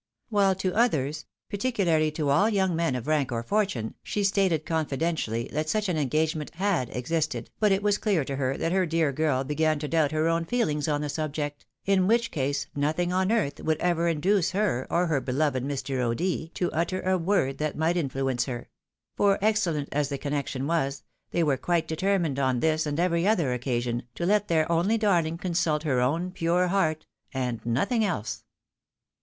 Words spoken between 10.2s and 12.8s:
own feelings on the subject, in which case